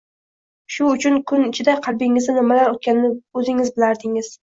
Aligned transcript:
Shu 0.75 0.87
uch 0.93 1.05
kun 1.33 1.45
ichida 1.51 1.77
qalbingizdan 1.89 2.39
nimalar 2.43 2.75
oʻtganini 2.75 3.15
oʻzingiz 3.43 3.75
bildingiz 3.81 4.37